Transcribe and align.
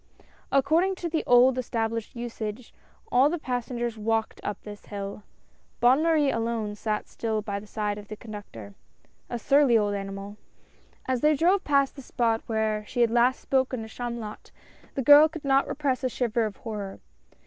According 0.51 0.95
to 0.95 1.09
the 1.09 1.23
old 1.27 1.59
established 1.59 2.15
usage, 2.15 2.73
all 3.11 3.29
the 3.29 3.37
passengers 3.37 3.99
walked 3.99 4.41
up 4.43 4.59
this 4.63 4.87
hill. 4.87 5.21
Bonne 5.79 6.01
Marie 6.01 6.31
alone 6.31 6.73
sat 6.73 7.07
still 7.07 7.43
by 7.43 7.59
the 7.59 7.67
side 7.67 7.99
of 7.99 8.07
the 8.07 8.15
conductor— 8.15 8.73
a 9.29 9.37
surly 9.37 9.77
old 9.77 9.93
animal. 9.93 10.37
As 11.07 11.21
they 11.21 11.35
drove 11.35 11.63
past 11.63 11.95
the 11.95 12.01
spot 12.01 12.41
where 12.47 12.83
she 12.87 13.01
had 13.01 13.11
last 13.11 13.41
spoken 13.41 13.83
to 13.83 13.87
Chamulot, 13.87 14.49
the 14.95 15.03
girl 15.03 15.29
could 15.29 15.45
not 15.45 15.67
repress 15.67 16.03
a 16.03 16.09
shiver 16.09 16.47
of 16.47 16.57
horror. 16.57 16.99